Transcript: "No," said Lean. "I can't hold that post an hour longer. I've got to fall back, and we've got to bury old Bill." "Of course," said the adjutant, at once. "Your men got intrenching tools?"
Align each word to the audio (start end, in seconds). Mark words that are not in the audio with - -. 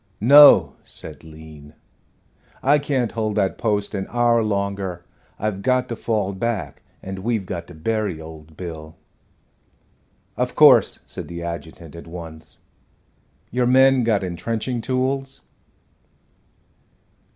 "No," 0.19 0.77
said 0.83 1.23
Lean. 1.23 1.75
"I 2.63 2.79
can't 2.79 3.11
hold 3.11 3.35
that 3.35 3.59
post 3.59 3.93
an 3.93 4.07
hour 4.09 4.41
longer. 4.43 5.05
I've 5.37 5.61
got 5.61 5.87
to 5.89 5.95
fall 5.95 6.33
back, 6.33 6.81
and 7.03 7.19
we've 7.19 7.45
got 7.45 7.67
to 7.67 7.75
bury 7.75 8.19
old 8.19 8.57
Bill." 8.57 8.95
"Of 10.35 10.55
course," 10.55 11.01
said 11.05 11.27
the 11.27 11.43
adjutant, 11.43 11.95
at 11.95 12.07
once. 12.07 12.57
"Your 13.51 13.67
men 13.67 14.03
got 14.03 14.23
intrenching 14.23 14.81
tools?" 14.81 15.41